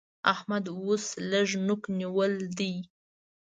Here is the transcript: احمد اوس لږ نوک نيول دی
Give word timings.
احمد 0.33 0.65
اوس 0.81 1.05
لږ 1.31 1.49
نوک 1.67 1.83
نيول 1.99 2.33
دی 2.57 2.73